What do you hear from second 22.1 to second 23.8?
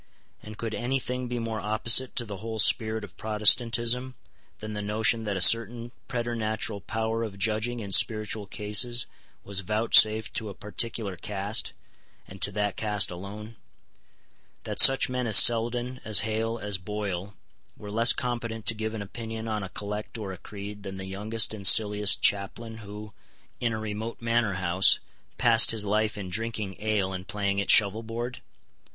chaplain who, in a